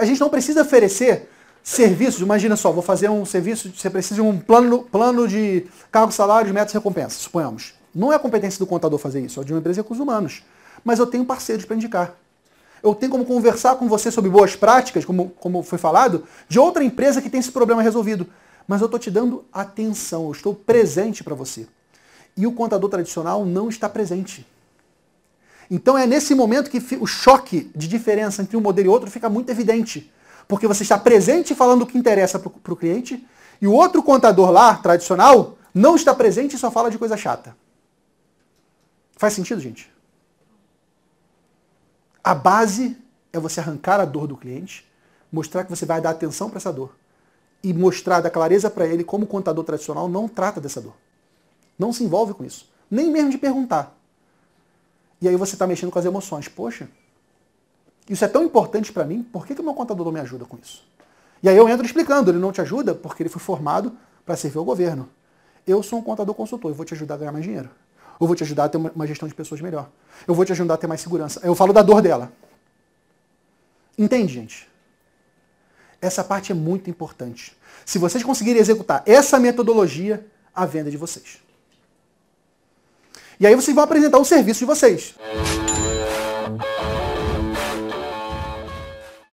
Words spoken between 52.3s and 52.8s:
com isso.